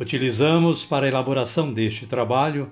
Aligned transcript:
Utilizamos 0.00 0.82
para 0.82 1.04
a 1.04 1.08
elaboração 1.10 1.70
deste 1.70 2.06
trabalho 2.06 2.70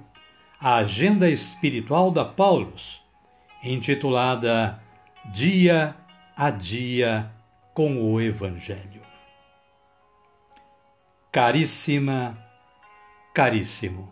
a 0.58 0.76
Agenda 0.76 1.28
Espiritual 1.28 2.10
da 2.10 2.24
Paulus, 2.24 3.02
intitulada 3.62 4.82
Dia 5.30 5.94
a 6.34 6.48
Dia 6.48 7.30
com 7.74 8.00
o 8.00 8.18
Evangelho. 8.18 9.02
Caríssima, 11.30 12.34
caríssimo, 13.34 14.10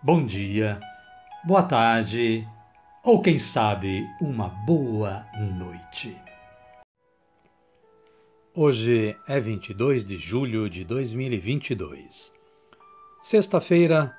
bom 0.00 0.24
dia, 0.24 0.78
boa 1.44 1.64
tarde 1.64 2.46
ou 3.02 3.20
quem 3.20 3.38
sabe 3.38 4.06
uma 4.20 4.50
boa 4.64 5.26
noite. 5.58 6.16
Hoje 8.54 9.14
é 9.26 9.38
22 9.38 10.06
de 10.06 10.16
julho 10.16 10.70
de 10.70 10.84
2022, 10.84 12.35
sexta-feira 13.26 14.16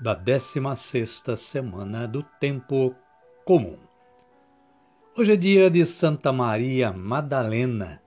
da 0.00 0.14
16 0.14 1.22
semana 1.36 2.08
do 2.08 2.22
Tempo 2.22 2.94
Comum. 3.44 3.76
Hoje 5.14 5.34
é 5.34 5.36
dia 5.36 5.70
de 5.70 5.84
Santa 5.84 6.32
Maria 6.32 6.90
Madalena, 6.90 8.00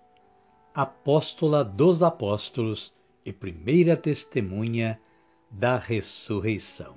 apóstola 0.74 1.64
dos 1.64 2.02
apóstolos 2.02 2.92
e 3.24 3.32
primeira 3.32 3.96
testemunha 3.96 5.00
da 5.52 5.78
ressurreição. 5.78 6.96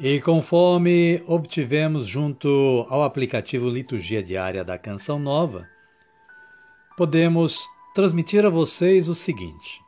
E 0.00 0.18
conforme 0.18 1.22
obtivemos 1.26 2.06
junto 2.06 2.86
ao 2.88 3.02
aplicativo 3.02 3.68
Liturgia 3.68 4.22
Diária 4.22 4.64
da 4.64 4.78
Canção 4.78 5.18
Nova, 5.18 5.68
podemos 6.96 7.68
transmitir 7.94 8.46
a 8.46 8.48
vocês 8.48 9.06
o 9.06 9.14
seguinte. 9.14 9.85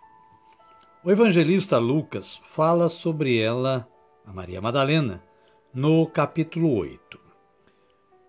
O 1.09 1.11
evangelista 1.11 1.79
Lucas 1.79 2.37
fala 2.37 2.91
sobre 2.91 3.39
ela, 3.39 3.89
a 4.27 4.31
Maria 4.31 4.61
Madalena, 4.61 5.23
no 5.73 6.07
capítulo 6.07 6.77
8. 6.77 7.19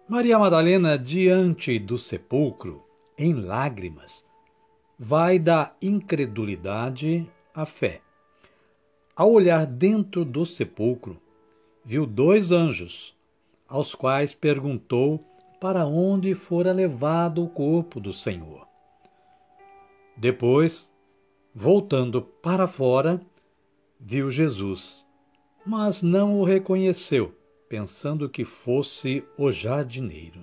Maria 0.08 0.39
Madalena, 0.39 0.97
diante 0.97 1.77
do 1.77 1.97
sepulcro, 1.97 2.81
em 3.17 3.33
lágrimas, 3.33 4.25
vai 4.97 5.38
da 5.38 5.75
incredulidade 5.81 7.30
à 7.53 7.66
fé. 7.66 8.00
Ao 9.13 9.30
olhar 9.30 9.66
dentro 9.66 10.23
do 10.23 10.45
sepulcro, 10.45 11.22
viu 11.83 12.05
dois 12.05 12.53
anjos, 12.53 13.13
aos 13.67 13.94
quais 13.94 14.33
perguntou 14.33 15.22
para 15.59 15.85
onde 15.85 16.33
fora 16.33 16.72
levado 16.72 17.44
o 17.44 17.50
corpo 17.50 18.00
do 18.00 18.13
Senhor. 18.13 18.66
Depois, 20.16 20.94
voltando 21.62 22.22
para 22.22 22.70
fora, 22.70 23.22
viu 24.00 24.31
Jesus, 24.31 25.06
mas 25.66 26.02
não 26.02 26.40
o 26.40 26.46
reconheceu, 26.46 27.36
pensando 27.68 28.30
que 28.30 28.46
fosse 28.46 29.25
o 29.38 29.52
jardineiro. 29.52 30.40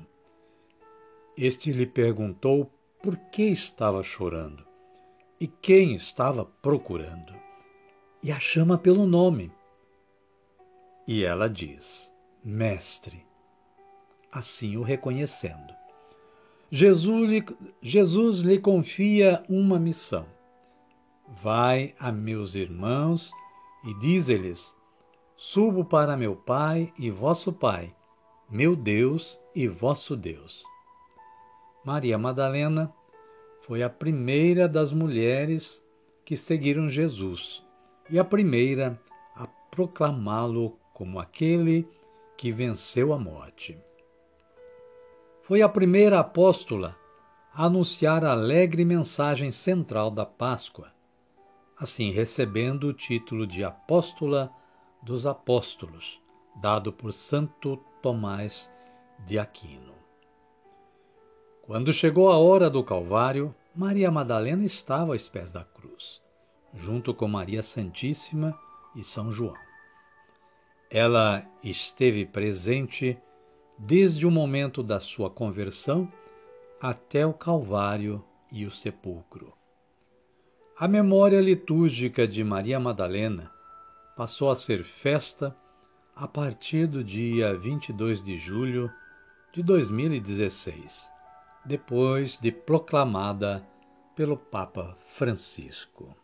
Este 1.35 1.73
lhe 1.73 1.87
perguntou 1.87 2.71
por 3.03 3.17
que 3.17 3.45
estava 3.45 4.03
chorando 4.03 4.63
e 5.41 5.47
quem 5.47 5.95
estava 5.95 6.45
procurando, 6.45 7.33
e 8.23 8.31
a 8.31 8.39
chama 8.39 8.77
pelo 8.77 9.07
nome. 9.07 9.51
E 11.09 11.25
ela 11.25 11.49
diz: 11.49 12.13
Mestre, 12.45 13.25
assim 14.31 14.77
o 14.77 14.83
reconhecendo. 14.83 15.75
Jesus 16.71 17.31
lhe, 17.31 17.45
Jesus 17.81 18.41
lhe 18.41 18.59
confia 18.59 19.43
uma 19.49 19.79
missão. 19.79 20.36
Vai 21.29 21.95
a 21.99 22.13
meus 22.13 22.55
irmãos 22.55 23.31
e 23.85 23.95
diz-lhes: 23.95 24.75
Subo 25.37 25.85
para 25.85 26.17
meu 26.17 26.37
Pai 26.37 26.93
e 26.99 27.11
vosso 27.11 27.53
Pai, 27.53 27.95
meu 28.49 28.77
Deus 28.77 29.41
e 29.55 29.67
vosso 29.67 30.17
Deus. 30.17 30.65
Maria 31.85 32.17
Madalena 32.17 32.93
foi 33.63 33.83
a 33.83 33.91
primeira 33.91 34.69
das 34.69 34.93
mulheres 34.93 35.83
que 36.25 36.37
seguiram 36.37 36.89
Jesus 36.89 37.65
e 38.09 38.19
a 38.19 38.25
primeira 38.25 39.01
a 39.35 39.47
proclamá-lo 39.47 40.79
como 40.93 41.19
aquele 41.19 41.89
que 42.37 42.53
venceu 42.53 43.13
a 43.13 43.19
morte 43.19 43.79
foi 45.47 45.63
a 45.63 45.69
primeira 45.69 46.19
apóstola 46.19 46.97
a 47.55 47.67
anunciar 47.67 48.25
a 48.25 48.33
alegre 48.33 48.85
mensagem 48.85 49.53
central 49.53 50.11
da 50.11 50.27
Páscoa, 50.27 50.93
assim 51.79 52.11
recebendo 52.11 52.89
o 52.89 52.93
título 52.93 53.47
de 53.47 53.63
Apóstola 53.63 54.51
dos 55.03 55.27
Apóstolos, 55.27 56.21
dado 56.57 56.93
por 56.93 57.13
Santo 57.13 57.77
Tomás 58.01 58.73
de 59.27 59.39
Aquino. 59.39 59.95
Quando 61.63 61.93
chegou 61.93 62.31
a 62.31 62.39
hora 62.39 62.71
do 62.71 62.83
Calvário, 62.83 63.55
Maria 63.75 64.11
Madalena 64.11 64.65
estava 64.65 65.13
aos 65.13 65.29
pés 65.29 65.53
da 65.53 65.65
cruz, 65.65 66.23
junto 66.73 67.13
com 67.13 67.29
Maria 67.29 67.63
Santíssima 67.63 68.59
e 68.95 69.05
São 69.05 69.31
João. 69.31 69.55
Ela 70.89 71.45
esteve 71.63 72.25
presente 72.25 73.19
desde 73.77 74.27
o 74.27 74.31
momento 74.31 74.83
da 74.83 75.01
sua 75.01 75.29
conversão 75.29 76.11
até 76.81 77.27
o 77.27 77.35
Calvário 77.35 78.25
e 78.51 78.65
o 78.65 78.71
sepulcro. 78.71 79.53
A 80.79 80.87
memória 80.87 81.41
litúrgica 81.41 82.29
de 82.29 82.45
Maria 82.45 82.79
Madalena 82.79 83.51
passou 84.15 84.51
a 84.51 84.55
ser 84.55 84.85
festa 84.85 85.57
a 86.15 86.29
partir 86.29 86.87
do 86.87 87.03
dia 87.03 87.57
22 87.57 88.23
de 88.23 88.37
julho 88.37 88.93
de 89.55 89.63
2016, 89.63 91.11
depois 91.65 92.37
de 92.37 92.53
proclamada 92.53 93.67
pelo 94.15 94.37
Papa 94.37 94.95
Francisco. 95.07 96.15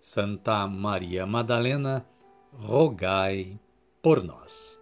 Santa 0.00 0.66
Maria 0.66 1.24
Madalena, 1.24 2.04
rogai 2.52 3.60
por 4.02 4.24
nós. 4.24 4.76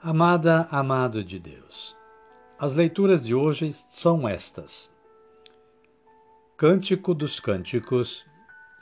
Amada, 0.00 0.68
amado 0.70 1.24
de 1.24 1.40
Deus, 1.40 1.96
as 2.56 2.76
leituras 2.76 3.20
de 3.20 3.34
hoje 3.34 3.72
são 3.88 4.28
estas. 4.28 4.93
Cântico 6.56 7.12
dos 7.12 7.40
Cânticos, 7.40 8.24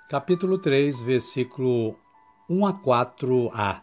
capítulo 0.07 0.59
3, 0.59 1.01
versículo 1.01 1.99
1 2.47 2.67
a 2.67 2.75
4a. 2.75 3.81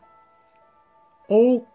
Ou 1.28 1.68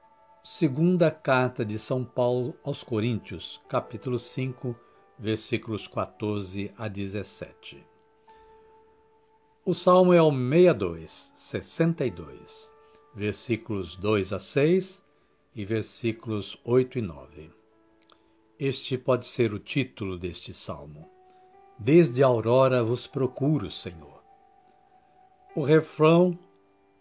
segunda 0.44 1.11
carta 1.11 1.64
de 1.64 1.76
São 1.76 2.05
Paulo 2.05 2.55
aos 2.62 2.84
Coríntios, 2.84 3.61
capítulo 3.69 4.16
5, 4.16 4.76
versículos 5.19 5.88
14 5.88 6.72
a 6.78 6.87
17. 6.87 7.84
O 9.64 9.75
salmo 9.75 10.12
é 10.12 10.22
o 10.22 10.31
62, 10.31 11.32
62, 11.34 12.72
versículos 13.12 13.96
2 13.96 14.32
a 14.32 14.38
6 14.38 15.05
e 15.52 15.64
versículos 15.64 16.56
8 16.64 17.00
e 17.00 17.02
9. 17.02 17.50
Este 18.56 18.96
pode 18.96 19.26
ser 19.26 19.52
o 19.52 19.58
título 19.58 20.17
deste 20.17 20.55
salmo. 20.55 21.13
Desde 21.79 22.23
a 22.23 22.26
aurora 22.26 22.82
vos 22.82 23.06
procuro, 23.06 23.71
Senhor. 23.71 24.23
O 25.55 25.62
refrão 25.62 26.38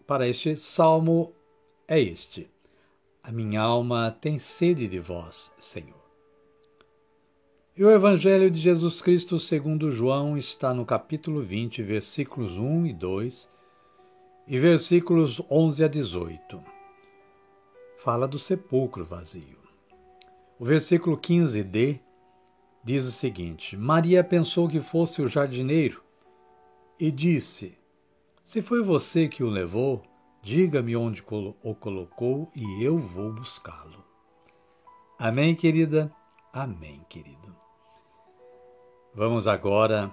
para 0.06 0.28
este 0.28 0.56
salmo 0.56 1.34
é 1.88 2.00
este: 2.00 2.50
A 3.22 3.32
minha 3.32 3.62
alma 3.62 4.16
tem 4.20 4.38
sede 4.38 4.88
de 4.88 5.00
vós, 5.00 5.52
Senhor. 5.58 6.04
E 7.76 7.84
o 7.84 7.92
Evangelho 7.92 8.52
de 8.52 8.60
Jesus 8.60 9.02
Cristo 9.02 9.40
segundo 9.40 9.92
João 9.92 10.38
está 10.38 10.74
no 10.74 10.86
capítulo 10.86 11.42
20, 11.42 11.82
versículos 11.82 12.58
1 12.58 12.86
e 12.88 12.94
2 12.94 13.50
e 14.48 14.60
versículos 14.60 15.42
11 15.50 15.84
a 15.84 15.88
18 15.88 16.74
fala 18.04 18.28
do 18.28 18.38
sepulcro 18.38 19.06
vazio. 19.06 19.58
O 20.60 20.66
versículo 20.66 21.18
15d 21.18 22.02
diz 22.84 23.06
o 23.06 23.12
seguinte: 23.12 23.78
Maria 23.78 24.24
pensou 24.24 24.68
que 24.68 24.82
fosse 24.82 25.22
o 25.22 25.28
jardineiro 25.28 26.04
e 27.00 27.10
disse: 27.12 27.78
Se 28.44 28.62
foi 28.62 28.84
você 28.84 29.28
que 29.28 29.44
o 29.44 29.50
levou, 29.50 30.04
diga-me 30.42 30.96
onde 30.96 31.24
o 31.64 31.76
colocou 31.76 32.52
e 32.56 32.84
eu 32.84 32.98
vou 32.98 33.32
buscá-lo. 33.34 34.04
Amém, 35.18 35.56
querida? 35.56 36.12
Amém, 36.52 37.02
querido. 37.08 37.56
Vamos 39.16 39.48
agora 39.48 40.12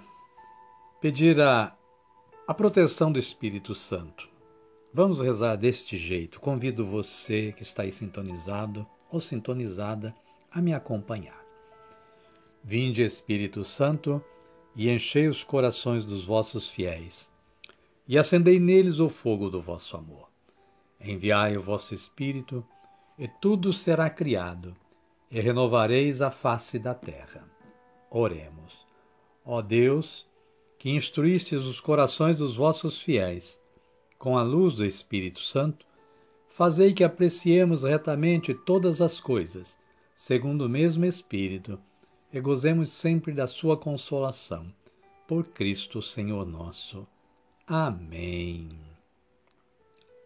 pedir 1.01 1.41
a, 1.41 1.75
a 2.47 2.55
proteção 2.55 3.11
do 3.11 3.19
Espírito 3.19 3.75
Santo. 3.75 4.29
Vamos 4.93 5.21
rezar 5.21 5.57
deste 5.57 5.97
jeito. 5.97 6.41
Convido 6.41 6.85
você 6.85 7.53
que 7.53 7.63
está 7.63 7.83
aí 7.83 7.93
sintonizado 7.93 8.87
ou 9.11 9.21
sintonizada 9.21 10.15
a 10.51 10.61
me 10.61 10.75
acompanhar. 10.75 11.50
Vinde, 12.63 13.03
Espírito 13.03 13.65
Santo, 13.65 14.23
e 14.77 14.91
enchei 14.91 15.29
os 15.29 15.43
corações 15.43 16.05
dos 16.05 16.25
vossos 16.25 16.69
fiéis, 16.69 17.31
e 18.07 18.19
acendei 18.19 18.61
neles 18.61 18.99
o 18.99 19.09
fogo 19.09 19.51
do 19.51 19.61
vosso 19.61 19.97
amor. 19.97 20.29
Enviai 21.01 21.57
o 21.57 21.63
vosso 21.63 21.95
Espírito, 21.95 22.65
e 23.19 23.27
tudo 23.27 23.73
será 23.73 24.11
criado, 24.11 24.77
e 25.31 25.41
renovareis 25.41 26.21
a 26.21 26.31
face 26.31 26.79
da 26.79 26.95
terra. 26.95 27.49
Oremos. 28.11 28.87
Ó 29.45 29.63
Deus, 29.63 30.27
que 30.79 30.91
instruístes 30.91 31.65
os 31.65 31.81
corações 31.81 32.39
dos 32.39 32.55
vossos 32.55 33.01
fiéis, 33.01 33.61
com 34.19 34.37
a 34.37 34.43
luz 34.43 34.75
do 34.75 34.85
Espírito 34.85 35.43
Santo, 35.43 35.87
fazei 36.49 36.93
que 36.93 37.05
apreciemos 37.05 37.85
retamente 37.85 38.53
todas 38.53 39.01
as 39.01 39.19
coisas, 39.19 39.79
segundo 40.15 40.67
o 40.67 40.69
mesmo 40.69 41.07
Espírito, 41.07 41.81
e 42.33 42.41
gozemos 42.41 42.93
sempre 42.93 43.33
da 43.33 43.47
sua 43.47 43.77
consolação. 43.77 44.73
Por 45.27 45.45
Cristo 45.45 46.03
Senhor 46.03 46.47
nosso. 46.47 47.07
Amém. 47.67 48.69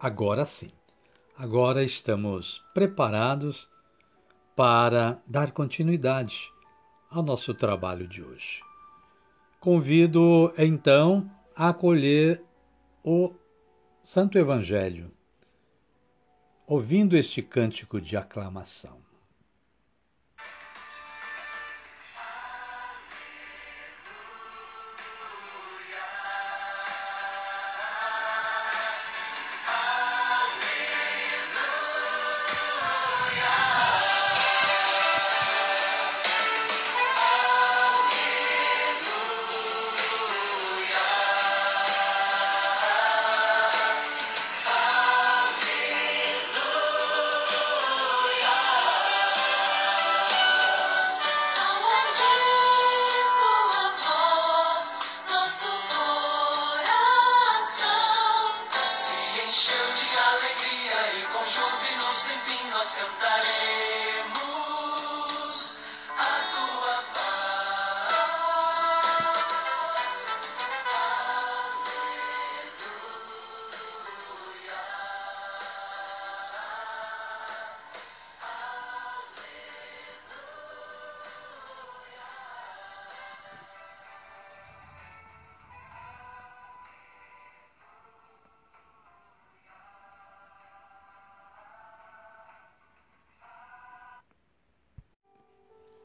Agora 0.01 0.45
sim, 0.45 0.71
agora 1.37 1.83
estamos 1.85 2.63
preparados 2.73 3.71
para 4.57 5.21
dar 5.27 5.53
continuidade 5.53 6.53
ao 7.11 7.23
nosso 7.23 7.55
trabalho 7.55 8.07
de 8.07 8.23
hoje. 8.23 8.63
Convido 9.61 10.53
então 10.59 11.31
a 11.57 11.69
acolher 11.69 12.43
o 13.03 13.33
Santo 14.03 14.39
Evangelho, 14.39 15.11
ouvindo 16.67 17.17
este 17.17 17.43
cântico 17.43 18.01
de 18.01 18.17
aclamação. 18.17 18.99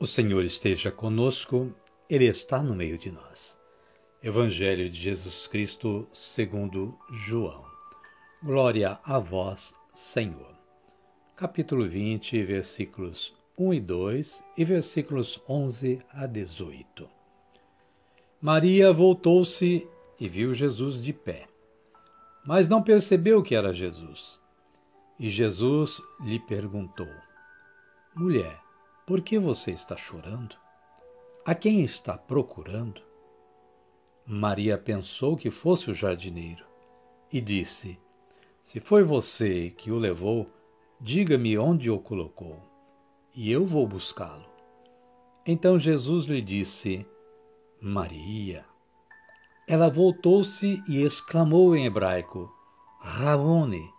O 0.01 0.07
Senhor 0.07 0.45
esteja 0.45 0.89
conosco, 0.89 1.75
Ele 2.09 2.23
está 2.23 2.63
no 2.63 2.73
meio 2.73 2.97
de 2.97 3.11
nós. 3.11 3.59
Evangelho 4.23 4.89
de 4.89 4.97
Jesus 4.97 5.45
Cristo 5.45 6.07
segundo 6.13 6.97
João. 7.11 7.65
Glória 8.41 8.97
a 9.03 9.19
vós, 9.19 9.75
Senhor. 9.93 10.55
Capítulo 11.35 11.85
20, 11.85 12.41
versículos 12.43 13.35
1 13.57 13.73
e 13.73 13.79
2 13.81 14.43
e 14.55 14.63
versículos 14.63 15.43
11 15.49 16.01
a 16.13 16.25
18. 16.25 17.09
Maria 18.39 18.93
voltou-se 18.93 19.85
e 20.17 20.29
viu 20.29 20.53
Jesus 20.53 21.01
de 21.01 21.11
pé, 21.11 21.45
mas 22.45 22.69
não 22.69 22.81
percebeu 22.81 23.43
que 23.43 23.53
era 23.53 23.73
Jesus. 23.73 24.41
E 25.19 25.29
Jesus 25.29 26.01
lhe 26.21 26.39
perguntou: 26.39 27.09
Mulher, 28.15 28.68
por 29.09 29.21
que 29.21 29.39
você 29.39 29.71
está 29.71 29.97
chorando? 29.97 30.55
A 31.43 31.55
quem 31.55 31.83
está 31.83 32.15
procurando? 32.15 33.01
Maria 34.23 34.77
pensou 34.77 35.35
que 35.35 35.49
fosse 35.49 35.89
o 35.89 35.95
jardineiro 35.95 36.63
e 37.33 37.41
disse: 37.41 37.99
Se 38.61 38.79
foi 38.79 39.01
você 39.01 39.71
que 39.71 39.89
o 39.89 39.97
levou, 39.97 40.47
diga-me 41.01 41.57
onde 41.57 41.89
o 41.89 41.97
colocou, 41.97 42.59
e 43.33 43.51
eu 43.51 43.65
vou 43.65 43.87
buscá-lo. 43.87 44.45
Então 45.43 45.79
Jesus 45.79 46.25
lhe 46.25 46.39
disse: 46.39 47.03
Maria. 47.81 48.63
Ela 49.67 49.89
voltou-se 49.89 50.83
e 50.87 51.01
exclamou 51.01 51.75
em 51.75 51.87
hebraico: 51.87 52.47
Rabone, 52.99 53.89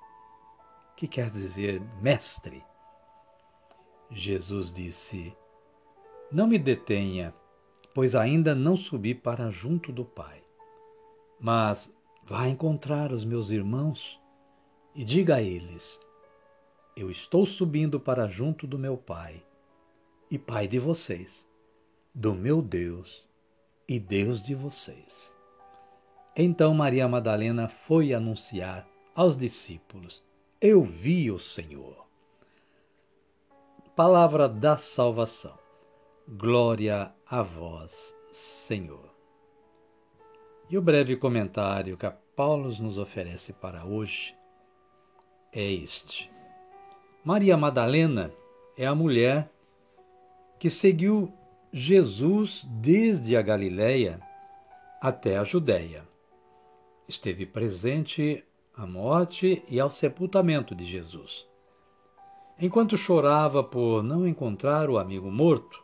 que 0.96 1.08
quer 1.08 1.30
dizer 1.30 1.82
mestre. 2.00 2.69
Jesus 4.10 4.72
disse: 4.72 5.32
Não 6.32 6.46
me 6.46 6.58
detenha, 6.58 7.32
pois 7.94 8.14
ainda 8.14 8.54
não 8.54 8.76
subi 8.76 9.14
para 9.14 9.50
junto 9.50 9.92
do 9.92 10.04
Pai. 10.04 10.42
Mas 11.38 11.92
vá 12.24 12.48
encontrar 12.48 13.12
os 13.12 13.24
meus 13.24 13.50
irmãos 13.50 14.20
e 14.94 15.04
diga 15.04 15.36
a 15.36 15.42
eles: 15.42 16.00
Eu 16.96 17.08
estou 17.08 17.46
subindo 17.46 18.00
para 18.00 18.28
junto 18.28 18.66
do 18.66 18.78
meu 18.78 18.96
Pai 18.96 19.42
e 20.28 20.38
Pai 20.38 20.66
de 20.66 20.78
vocês, 20.78 21.48
do 22.12 22.34
meu 22.34 22.60
Deus 22.60 23.28
e 23.88 24.00
Deus 24.00 24.42
de 24.42 24.54
vocês. 24.56 25.36
Então 26.36 26.74
Maria 26.74 27.06
Madalena 27.06 27.68
foi 27.68 28.12
anunciar 28.12 28.88
aos 29.14 29.36
discípulos: 29.36 30.24
Eu 30.60 30.82
vi 30.82 31.30
o 31.30 31.38
Senhor. 31.38 32.09
Palavra 34.02 34.48
da 34.48 34.78
salvação. 34.78 35.58
Glória 36.26 37.12
a 37.26 37.42
vós, 37.42 38.16
Senhor. 38.32 39.14
E 40.70 40.78
o 40.78 40.80
breve 40.80 41.18
comentário 41.18 41.98
que 41.98 42.06
a 42.06 42.10
Paulo 42.10 42.72
nos 42.80 42.96
oferece 42.96 43.52
para 43.52 43.84
hoje 43.84 44.34
é 45.52 45.70
este. 45.70 46.32
Maria 47.22 47.58
Madalena 47.58 48.32
é 48.74 48.86
a 48.86 48.94
mulher 48.94 49.52
que 50.58 50.70
seguiu 50.70 51.30
Jesus 51.70 52.66
desde 52.80 53.36
a 53.36 53.42
Galiléia 53.42 54.18
até 54.98 55.36
a 55.36 55.44
Judéia. 55.44 56.08
Esteve 57.06 57.44
presente 57.44 58.42
à 58.74 58.86
morte 58.86 59.62
e 59.68 59.78
ao 59.78 59.90
sepultamento 59.90 60.74
de 60.74 60.86
Jesus. 60.86 61.49
Enquanto 62.62 62.94
chorava 62.94 63.64
por 63.64 64.02
não 64.02 64.28
encontrar 64.28 64.90
o 64.90 64.98
amigo 64.98 65.30
morto, 65.30 65.82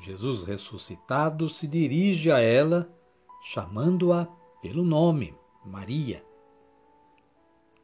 Jesus 0.00 0.42
ressuscitado 0.42 1.48
se 1.48 1.68
dirige 1.68 2.28
a 2.30 2.40
ela, 2.40 2.92
chamando-a 3.40 4.26
pelo 4.60 4.82
nome, 4.82 5.32
Maria. 5.64 6.24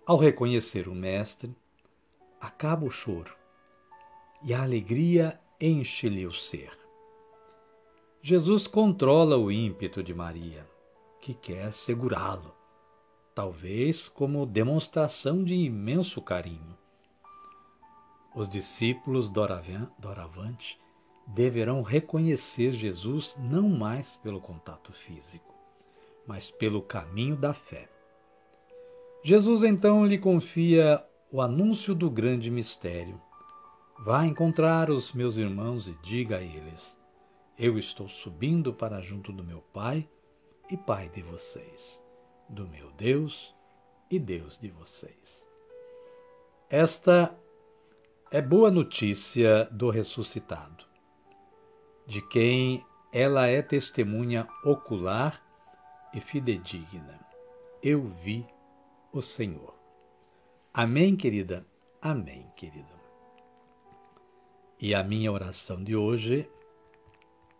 Ao 0.04 0.16
reconhecer 0.16 0.88
o 0.88 0.94
Mestre, 0.94 1.56
acaba 2.40 2.84
o 2.84 2.90
choro 2.90 3.32
e 4.42 4.52
a 4.52 4.62
alegria 4.62 5.40
enche-lhe 5.60 6.26
o 6.26 6.32
ser. 6.32 6.76
Jesus 8.20 8.66
controla 8.66 9.36
o 9.38 9.50
ímpeto 9.50 10.02
de 10.02 10.12
Maria, 10.12 10.68
que 11.20 11.34
quer 11.34 11.72
segurá-lo. 11.72 12.52
talvez 13.34 14.08
como 14.08 14.44
demonstração 14.44 15.42
de 15.42 15.54
imenso 15.54 16.20
carinho. 16.20 16.81
Os 18.34 18.48
discípulos 18.48 19.28
doravante 19.30 20.80
deverão 21.26 21.82
reconhecer 21.82 22.72
Jesus 22.72 23.36
não 23.38 23.68
mais 23.68 24.16
pelo 24.16 24.40
contato 24.40 24.92
físico, 24.92 25.54
mas 26.26 26.50
pelo 26.50 26.80
caminho 26.80 27.36
da 27.36 27.52
fé. 27.52 27.88
Jesus 29.22 29.62
então 29.62 30.04
lhe 30.04 30.18
confia 30.18 31.04
o 31.30 31.40
anúncio 31.40 31.94
do 31.94 32.10
grande 32.10 32.50
mistério. 32.50 33.20
Vá 33.98 34.26
encontrar 34.26 34.90
os 34.90 35.12
meus 35.12 35.36
irmãos 35.36 35.86
e 35.86 35.94
diga 36.02 36.38
a 36.38 36.42
eles: 36.42 36.98
Eu 37.58 37.78
estou 37.78 38.08
subindo 38.08 38.72
para 38.72 39.00
junto 39.00 39.30
do 39.30 39.44
meu 39.44 39.60
Pai 39.72 40.08
e 40.70 40.76
Pai 40.76 41.08
de 41.10 41.22
vocês, 41.22 42.02
do 42.48 42.66
meu 42.66 42.90
Deus 42.92 43.54
e 44.10 44.18
Deus 44.18 44.58
de 44.58 44.68
vocês. 44.68 45.46
Esta 46.68 47.38
é 48.32 48.40
boa 48.40 48.70
notícia 48.70 49.66
do 49.66 49.90
ressuscitado, 49.90 50.86
de 52.06 52.26
quem 52.28 52.82
ela 53.12 53.46
é 53.46 53.60
testemunha 53.60 54.48
ocular 54.64 55.44
e 56.14 56.20
fidedigna. 56.20 57.20
Eu 57.82 58.08
vi 58.08 58.46
o 59.12 59.20
Senhor. 59.20 59.74
Amém, 60.72 61.14
querida? 61.14 61.66
Amém, 62.00 62.50
querido. 62.56 62.98
E 64.80 64.94
a 64.94 65.04
minha 65.04 65.30
oração 65.30 65.84
de 65.84 65.94
hoje 65.94 66.50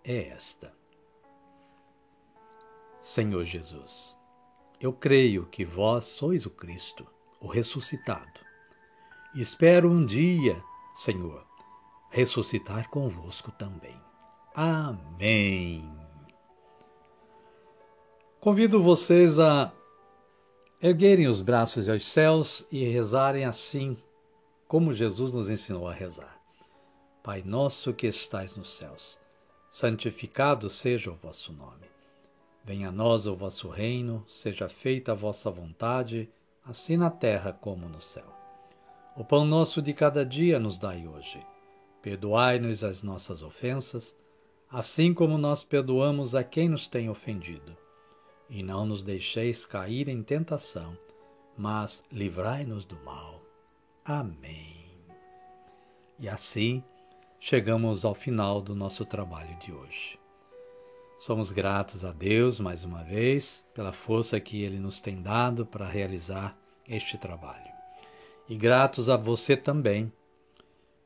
é 0.02 0.28
esta. 0.28 0.74
Senhor 3.02 3.44
Jesus, 3.44 4.18
eu 4.80 4.90
creio 4.90 5.44
que 5.44 5.66
vós 5.66 6.04
sois 6.04 6.46
o 6.46 6.50
Cristo, 6.50 7.06
o 7.42 7.46
ressuscitado. 7.46 8.51
Espero 9.34 9.90
um 9.90 10.04
dia, 10.04 10.62
Senhor, 10.92 11.42
ressuscitar 12.10 12.90
convosco 12.90 13.50
também. 13.52 13.98
Amém. 14.54 15.90
Convido 18.38 18.82
vocês 18.82 19.40
a 19.40 19.72
erguerem 20.82 21.28
os 21.28 21.40
braços 21.40 21.88
aos 21.88 22.04
céus 22.04 22.66
e 22.70 22.84
rezarem 22.84 23.46
assim 23.46 23.96
como 24.68 24.92
Jesus 24.92 25.32
nos 25.32 25.48
ensinou 25.48 25.88
a 25.88 25.94
rezar. 25.94 26.38
Pai 27.22 27.42
nosso 27.42 27.94
que 27.94 28.06
estais 28.06 28.54
nos 28.54 28.68
céus, 28.76 29.18
santificado 29.70 30.68
seja 30.68 31.10
o 31.10 31.14
vosso 31.14 31.54
nome. 31.54 31.86
Venha 32.62 32.90
a 32.90 32.92
nós 32.92 33.24
o 33.24 33.34
vosso 33.34 33.70
reino, 33.70 34.22
seja 34.28 34.68
feita 34.68 35.12
a 35.12 35.14
vossa 35.14 35.50
vontade, 35.50 36.28
assim 36.66 36.98
na 36.98 37.10
terra 37.10 37.50
como 37.52 37.88
no 37.88 38.00
céu. 38.02 38.41
O 39.14 39.22
pão 39.22 39.44
nosso 39.44 39.82
de 39.82 39.92
cada 39.92 40.24
dia 40.24 40.58
nos 40.58 40.78
dai 40.78 41.06
hoje. 41.06 41.44
Perdoai-nos 42.00 42.82
as 42.82 43.02
nossas 43.02 43.42
ofensas, 43.42 44.16
assim 44.70 45.12
como 45.12 45.36
nós 45.36 45.62
perdoamos 45.62 46.34
a 46.34 46.42
quem 46.42 46.70
nos 46.70 46.86
tem 46.86 47.10
ofendido. 47.10 47.76
E 48.48 48.62
não 48.62 48.86
nos 48.86 49.02
deixeis 49.02 49.66
cair 49.66 50.08
em 50.08 50.22
tentação, 50.22 50.96
mas 51.58 52.02
livrai-nos 52.10 52.86
do 52.86 52.96
mal. 53.04 53.42
Amém. 54.02 54.82
E 56.18 56.26
assim 56.26 56.82
chegamos 57.38 58.06
ao 58.06 58.14
final 58.14 58.62
do 58.62 58.74
nosso 58.74 59.04
trabalho 59.04 59.54
de 59.58 59.72
hoje. 59.72 60.18
Somos 61.18 61.52
gratos 61.52 62.02
a 62.02 62.12
Deus 62.12 62.58
mais 62.58 62.82
uma 62.82 63.04
vez 63.04 63.62
pela 63.74 63.92
força 63.92 64.40
que 64.40 64.62
Ele 64.62 64.78
nos 64.78 65.02
tem 65.02 65.20
dado 65.20 65.66
para 65.66 65.86
realizar 65.86 66.56
este 66.88 67.18
trabalho. 67.18 67.71
E 68.52 68.54
gratos 68.54 69.08
a 69.08 69.16
você 69.16 69.56
também, 69.56 70.12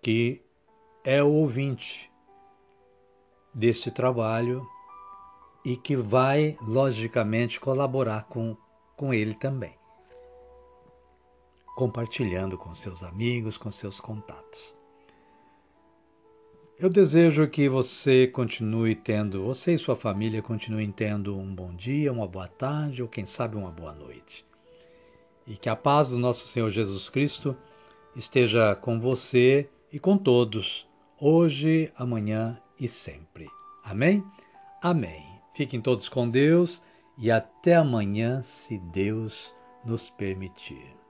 que 0.03 0.43
é 1.05 1.23
o 1.23 1.29
ouvinte 1.29 2.11
deste 3.55 3.89
trabalho 3.89 4.67
e 5.65 5.77
que 5.77 5.95
vai, 5.95 6.59
logicamente, 6.61 7.61
colaborar 7.61 8.25
com, 8.25 8.57
com 8.97 9.15
ele 9.15 9.33
também, 9.33 9.79
compartilhando 11.77 12.59
com 12.59 12.75
seus 12.75 13.05
amigos, 13.05 13.57
com 13.57 13.71
seus 13.71 14.01
contatos. 14.01 14.75
Eu 16.77 16.91
desejo 16.91 17.49
que 17.49 17.69
você 17.69 18.27
continue 18.27 18.97
tendo, 18.97 19.45
você 19.45 19.75
e 19.75 19.79
sua 19.79 19.95
família 19.95 20.43
continuem 20.43 20.91
tendo 20.91 21.39
um 21.39 21.55
bom 21.55 21.73
dia, 21.73 22.13
uma 22.13 22.27
boa 22.27 22.49
tarde 22.49 23.05
ou 23.05 23.09
quem 23.09 23.25
sabe 23.25 23.57
uma 23.57 23.71
boa 23.71 23.93
noite. 23.93 24.45
E 25.47 25.57
que 25.57 25.69
a 25.69 25.77
paz 25.77 26.11
do 26.11 26.19
nosso 26.19 26.47
Senhor 26.49 26.71
Jesus 26.71 27.09
Cristo 27.09 27.57
esteja 28.15 28.75
com 28.75 28.99
você 28.99 29.69
e 29.93 29.99
com 29.99 30.19
todos, 30.19 30.89
hoje, 31.21 31.93
amanhã 31.97 32.61
e 32.79 32.89
sempre. 32.89 33.49
Amém? 33.85 34.25
Amém. 34.83 35.25
Fiquem 35.55 35.81
todos 35.81 36.09
com 36.09 36.29
Deus 36.29 36.83
e 37.17 37.31
até 37.31 37.77
amanhã, 37.77 38.43
se 38.43 38.79
Deus 38.79 39.55
nos 39.85 40.11
permitir. 40.11 41.06